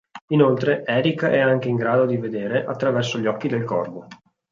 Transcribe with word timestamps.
Inoltre, 0.29 0.83
Eric 0.83 1.25
è 1.25 1.37
anche 1.39 1.69
in 1.69 1.75
grado 1.75 2.07
di 2.07 2.17
vedere 2.17 2.65
attraverso 2.65 3.19
gli 3.19 3.27
occhi 3.27 3.47
del 3.47 3.65
Corvo. 3.65 4.07